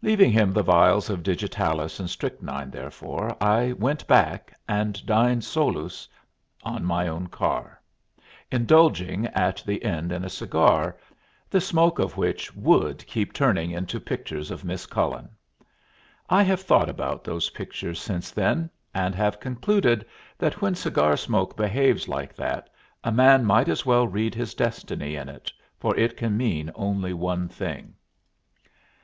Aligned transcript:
Leaving 0.00 0.30
him 0.30 0.52
the 0.52 0.62
vials 0.62 1.10
of 1.10 1.24
digitalis 1.24 1.98
and 1.98 2.08
strychnine, 2.08 2.70
therefore, 2.70 3.36
I 3.42 3.72
went 3.72 4.06
back, 4.06 4.56
and 4.68 5.04
dined 5.04 5.42
solus 5.42 6.06
on 6.62 6.84
my 6.84 7.08
own 7.08 7.26
car, 7.26 7.80
indulging 8.52 9.26
at 9.26 9.64
the 9.66 9.82
end 9.82 10.12
in 10.12 10.24
a 10.24 10.28
cigar, 10.30 10.96
the 11.50 11.60
smoke 11.60 11.98
of 11.98 12.16
which 12.16 12.54
would 12.54 13.04
keep 13.08 13.32
turning 13.32 13.72
into 13.72 13.98
pictures 13.98 14.52
of 14.52 14.62
Miss 14.64 14.86
Cullen. 14.86 15.30
I 16.30 16.44
have 16.44 16.60
thought 16.60 16.88
about 16.88 17.24
those 17.24 17.50
pictures 17.50 18.00
since 18.00 18.30
then, 18.30 18.70
and 18.94 19.16
have 19.16 19.40
concluded 19.40 20.06
that 20.38 20.62
when 20.62 20.76
cigar 20.76 21.16
smoke 21.16 21.56
behaves 21.56 22.06
like 22.06 22.36
that, 22.36 22.70
a 23.02 23.10
man 23.10 23.44
might 23.44 23.68
as 23.68 23.84
well 23.84 24.06
read 24.06 24.32
his 24.32 24.54
destiny 24.54 25.16
in 25.16 25.28
it, 25.28 25.50
for 25.76 25.92
it 25.96 26.16
can 26.16 26.36
mean 26.36 26.70
only 26.76 27.12
one 27.12 27.48
thing. 27.48 27.94